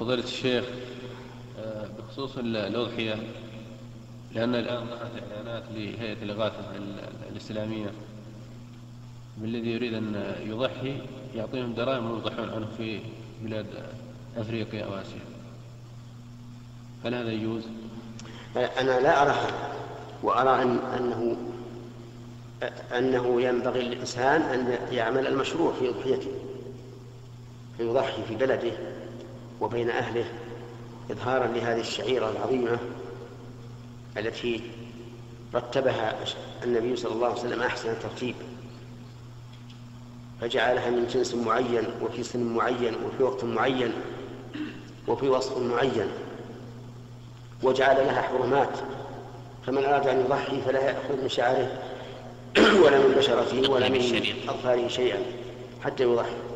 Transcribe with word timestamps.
فضيلة 0.00 0.24
الشيخ 0.24 0.64
آه، 1.58 1.86
بخصوص 1.98 2.36
الأضحية 2.38 3.14
لأن 4.34 4.54
الآن 4.54 4.86
ظهرت 4.86 5.22
إعلانات 5.32 5.62
لهيئة 5.74 6.22
الإغاثة 6.22 6.64
الإسلامية 7.30 7.90
بالذي 9.36 9.70
يريد 9.70 9.94
أن 9.94 10.34
يضحي 10.46 11.00
يعطيهم 11.34 11.74
دراهم 11.74 12.10
ويضحون 12.10 12.50
عنه 12.50 12.68
في 12.76 13.00
بلاد 13.42 13.66
أفريقيا 14.36 14.84
أو 14.84 14.94
آسيا 14.94 15.20
هل 17.04 17.14
هذا 17.14 17.32
يجوز؟ 17.32 17.62
أنا 18.56 19.00
لا 19.00 19.22
أرى 19.22 19.36
وأرى 20.22 20.62
أن 20.62 20.78
أنه 20.78 21.36
أنه 22.98 23.42
ينبغي 23.42 23.82
للإنسان 23.82 24.42
أن 24.42 24.78
يعمل 24.92 25.26
المشروع 25.26 25.72
في 25.72 25.88
أضحيته 25.88 26.30
فيضحي 27.76 28.22
في 28.28 28.34
بلده 28.34 28.72
وبين 29.62 29.90
أهله 29.90 30.24
إظهارا 31.10 31.46
لهذه 31.46 31.80
الشعيرة 31.80 32.30
العظيمة 32.30 32.78
التي 34.16 34.60
رتبها 35.54 36.14
النبي 36.64 36.96
صلى 36.96 37.12
الله 37.12 37.26
عليه 37.26 37.40
وسلم 37.40 37.62
أحسن 37.62 37.94
ترتيب. 38.02 38.34
فجعلها 40.40 40.90
من 40.90 41.06
جنس 41.06 41.34
معين 41.34 41.84
وفي 42.02 42.22
سن 42.22 42.42
معين 42.42 42.94
وفي 42.94 43.22
وقت 43.22 43.44
معين 43.44 43.92
وفي 45.08 45.28
وصف 45.28 45.58
معين 45.58 46.08
وجعل 47.62 47.96
لها 47.96 48.22
حرمات. 48.22 48.78
فمن 49.66 49.84
أراد 49.84 50.06
أن 50.06 50.20
يضحي 50.20 50.60
فلا 50.60 50.80
يأخذ 50.80 51.22
من 51.22 51.28
شعره 51.28 51.82
ولا 52.84 52.98
من 52.98 53.14
بشرته 53.18 53.70
ولا 53.70 53.88
من 53.88 54.22
أظفاره 54.48 54.88
شيئا 54.88 55.18
حتى 55.84 56.02
يضحي. 56.02 56.51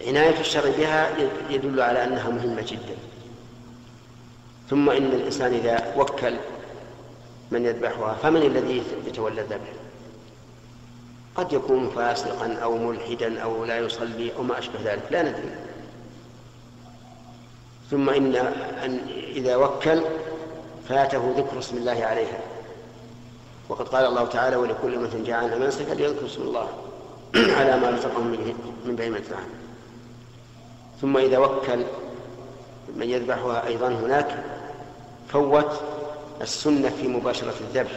عناية 0.00 0.40
الشر 0.40 0.70
بها 0.70 1.10
يدل 1.50 1.80
على 1.80 2.04
أنها 2.04 2.30
مهمة 2.30 2.62
جدا. 2.62 2.96
ثم 4.70 4.90
إن 4.90 5.06
الإنسان 5.06 5.54
إذا 5.54 5.94
وكل 5.96 6.34
من 7.50 7.64
يذبحها 7.64 8.14
فمن 8.14 8.42
الذي 8.42 8.82
يتولى 9.06 9.40
الذبح 9.40 9.72
قد 11.34 11.52
يكون 11.52 11.90
فاسقا 11.90 12.54
أو 12.62 12.76
ملحدا 12.78 13.40
أو 13.40 13.64
لا 13.64 13.78
يصلي 13.78 14.32
أو 14.36 14.42
ما 14.42 14.58
أشبه 14.58 14.78
ذلك 14.84 15.02
لا 15.10 15.22
ندري. 15.22 15.54
ثم 17.90 18.10
إن 18.10 18.36
أن 18.84 19.00
إذا 19.34 19.56
وكل 19.56 20.02
فاته 20.88 21.34
ذكر 21.36 21.58
اسم 21.58 21.76
الله 21.76 22.04
عليها. 22.04 22.40
وقد 23.68 23.88
قال 23.88 24.04
الله 24.06 24.26
تعالى 24.26 24.56
ولكل 24.56 24.94
أمة 24.94 25.24
جعلنا 25.26 25.58
منسكا 25.58 25.92
ليذكر 25.92 26.26
اسم 26.26 26.42
الله 26.42 26.68
على 27.58 27.76
ما 27.80 27.90
رزقهم 27.90 28.26
من 28.84 28.96
بهيمة 28.96 29.18
الأنعام 29.18 29.48
ثم 31.00 31.16
إذا 31.16 31.38
وكل 31.38 31.84
من 32.96 33.10
يذبحها 33.10 33.66
أيضا 33.66 33.88
هناك 33.88 34.44
فوت 35.28 35.80
السنة 36.40 36.88
في 36.88 37.08
مباشرة 37.08 37.54
الذبح 37.60 37.92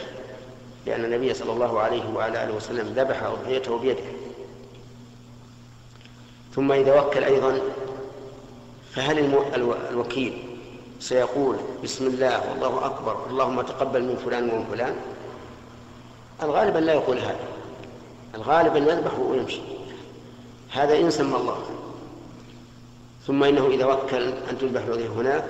لأن 0.86 1.04
النبي 1.04 1.34
صلى 1.34 1.52
الله 1.52 1.80
عليه 1.80 2.14
وعلى 2.14 2.44
آله 2.44 2.54
وسلم 2.54 2.94
ذبح 2.96 3.22
أضحيته 3.22 3.78
بيده. 3.78 4.02
ثم 6.54 6.72
إذا 6.72 7.00
وكل 7.00 7.24
أيضا 7.24 7.60
فهل 8.92 9.34
الوكيل 9.90 10.58
سيقول 11.00 11.56
بسم 11.84 12.06
الله 12.06 12.50
والله 12.50 12.86
أكبر 12.86 13.26
اللهم 13.30 13.60
تقبل 13.60 14.02
من 14.02 14.16
فلان 14.16 14.50
ومن 14.50 14.66
فلان؟ 14.70 14.96
الغالب 16.42 16.76
أن 16.76 16.82
لا 16.82 16.92
يقول 16.92 17.18
هذا. 17.18 17.48
الغالب 18.34 18.76
أن 18.76 18.82
يذبح 18.82 19.18
ويمشي. 19.18 19.60
هذا 20.70 20.98
إن 20.98 21.10
سمى 21.10 21.36
الله. 21.36 21.58
ثم 23.26 23.44
إنه 23.44 23.66
إذا 23.66 23.86
وكل 23.86 24.22
أن 24.50 24.58
تذبح 24.60 24.82
هناك 25.16 25.44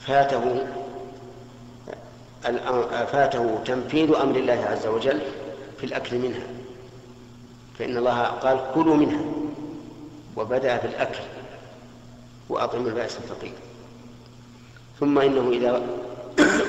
فاته 0.00 0.66
فاته 3.12 3.58
تنفيذ 3.64 4.14
أمر 4.14 4.36
الله 4.36 4.66
عز 4.70 4.86
وجل 4.86 5.20
في 5.78 5.84
الأكل 5.86 6.18
منها. 6.18 6.46
فإن 7.78 7.96
الله 7.96 8.22
قال 8.22 8.60
كلوا 8.74 8.96
منها 8.96 9.20
وبدأ 10.36 10.76
بالأكل 10.76 11.20
وأطعموا 12.48 12.88
البائس 12.88 13.16
الفقير. 13.16 13.52
ثم 15.00 15.18
إنه 15.18 15.50
إذا 15.50 15.82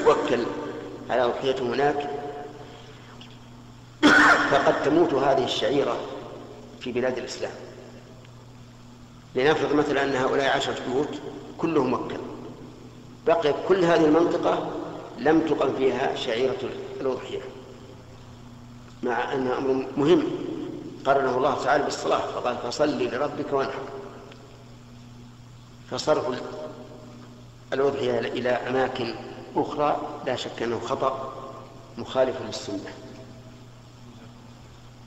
وكل 0.07 0.43
على 1.09 1.23
أضحية 1.23 1.59
هناك؟ 1.59 2.09
فقد 4.51 4.83
تموت 4.83 5.13
هذه 5.13 5.43
الشعيرة 5.43 5.97
في 6.79 6.91
بلاد 6.91 7.17
الإسلام. 7.17 7.51
لنفرض 9.35 9.73
مثلا 9.73 10.03
أن 10.03 10.15
هؤلاء 10.15 10.57
عشرة 10.57 10.75
بيوت 10.87 11.09
كلهم 11.57 11.93
مكة. 11.93 12.17
بقيت 13.27 13.55
كل 13.67 13.83
هذه 13.85 14.05
المنطقة 14.05 14.69
لم 15.17 15.39
تقم 15.41 15.75
فيها 15.75 16.15
شعيرة 16.15 16.57
الأضحية 17.01 17.41
مع 19.03 19.33
أنها 19.33 19.57
أمر 19.57 19.85
مهم. 19.97 20.23
قرنه 21.05 21.37
الله 21.37 21.63
تعالى 21.63 21.83
بالصلاة 21.83 22.19
فقال 22.19 22.57
فصل 22.57 23.03
لربك 23.03 23.53
وانحر. 23.53 23.81
فصرف 25.91 26.25
الأضحية 27.73 28.19
إلى 28.19 28.49
أماكن 28.49 29.15
أخرى 29.55 30.01
لا 30.25 30.35
شك 30.35 30.61
أنه 30.63 30.79
خطأ 30.79 31.33
مخالف 31.97 32.35
للسنة. 32.47 32.93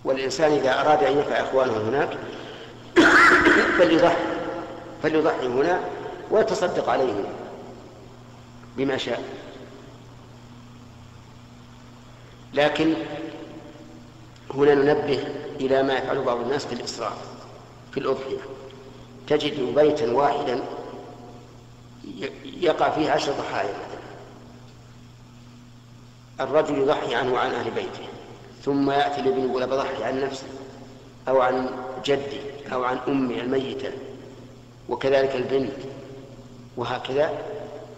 والإنسان 0.04 0.52
إذا 0.52 0.80
أراد 0.80 1.04
أن 1.04 1.12
ينفع 1.18 1.40
إخوانه 1.40 1.72
هناك 1.72 2.18
فليضحي. 3.78 4.16
فليضحي 5.02 5.46
هنا 5.46 5.80
ويتصدق 6.30 6.88
عليهم 6.88 7.24
بما 8.76 8.96
شاء. 8.96 9.22
لكن 12.54 12.94
هنا 14.54 14.74
ننبه 14.74 15.24
إلى 15.60 15.82
ما 15.82 15.92
يفعل 15.92 16.22
بعض 16.22 16.36
الناس 16.40 16.66
في 16.66 16.72
الإسراف 16.72 17.18
في 17.92 18.00
الأضحية. 18.00 18.38
تجد 19.26 19.74
بيتا 19.74 20.12
واحدا 20.12 20.64
يقع 22.44 22.90
فيه 22.90 23.10
عشر 23.10 23.32
ضحايا 23.32 23.74
الرجل 26.40 26.78
يضحي 26.78 27.14
عنه 27.14 27.32
وعن 27.32 27.50
أهل 27.50 27.70
بيته 27.70 28.08
ثم 28.64 28.90
يأتي 28.90 29.20
الابن 29.20 29.44
يقول 29.50 29.66
بضحي 29.66 30.04
عن 30.04 30.20
نفسي. 30.20 30.46
أو 31.28 31.40
عن 31.40 31.70
جدي 32.04 32.40
أو 32.72 32.84
عن 32.84 32.98
أمي 33.08 33.40
الميتة 33.40 33.90
وكذلك 34.88 35.36
البنت 35.36 35.72
وهكذا 36.76 37.30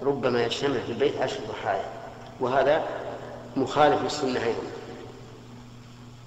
ربما 0.03 0.45
يجتمع 0.45 0.79
في 0.87 0.93
البيت 0.93 1.23
عشر 1.23 1.41
ضحايا 1.49 1.85
وهذا 2.41 2.85
مخالف 3.57 4.03
للسنة 4.03 4.45
أيضا. 4.45 4.63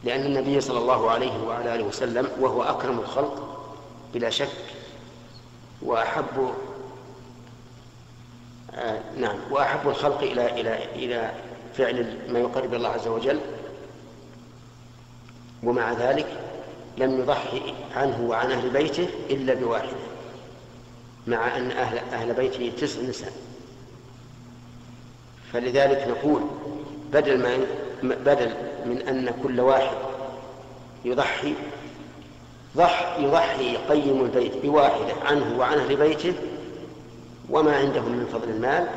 لأن 0.03 0.25
النبي 0.25 0.61
صلى 0.61 0.79
الله 0.79 1.11
عليه 1.11 1.43
وعلى 1.47 1.75
آله 1.75 1.83
وسلم 1.83 2.27
وهو 2.39 2.63
أكرم 2.63 2.99
الخلق 2.99 3.65
بلا 4.13 4.29
شك 4.29 4.49
وأحب 5.81 6.53
آه 8.75 8.99
نعم 9.17 9.35
وأحب 9.51 9.89
الخلق 9.89 10.21
إلى 10.21 10.61
إلى 10.61 10.85
إلى 10.95 11.31
فعل 11.73 12.17
ما 12.29 12.39
يقرب 12.39 12.73
الله 12.73 12.89
عز 12.89 13.07
وجل. 13.07 13.39
ومع 15.63 15.93
ذلك 15.93 16.27
لم 16.97 17.19
يضحي 17.19 17.73
عنه 17.95 18.21
وعن 18.29 18.51
أهل 18.51 18.69
بيته 18.69 19.07
إلا 19.29 19.53
بواحدة 19.53 19.97
مع 21.27 21.57
أن 21.57 21.71
أهل, 21.71 21.97
أهل 21.97 22.33
بيته 22.33 22.71
تسع 22.81 23.01
نساء. 23.01 23.33
فلذلك 25.53 26.07
نقول 26.07 26.41
بدل 27.13 27.41
ما 27.43 27.57
بدل 28.03 28.53
من 28.85 29.01
أن 29.01 29.33
كل 29.43 29.59
واحد 29.59 29.97
يضحي 31.05 31.53
ضح 32.77 33.17
يضحي 33.19 33.73
يقيم 33.73 34.21
البيت 34.21 34.65
بواحدة 34.65 35.13
عنه 35.25 35.59
وعن 35.59 35.77
أهل 35.77 35.95
بيته 35.95 36.33
وما 37.49 37.77
عندهم 37.77 38.11
من 38.11 38.25
فضل 38.33 38.49
المال 38.49 38.87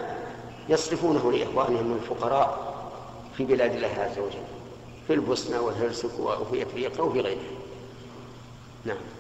يصرفونه 0.69 1.32
لإخوانهم 1.32 1.99
الفقراء 2.02 2.76
في 3.37 3.44
بلاد 3.44 3.75
الله 3.75 3.88
عز 3.99 4.19
وجل 4.19 4.44
في 5.06 5.14
البوسنة 5.14 5.60
والهرسك 5.60 6.19
وفي 6.19 6.62
أفريقيا 6.62 7.02
وفي 7.02 7.20
غيرها. 7.20 7.40
نعم 8.86 9.15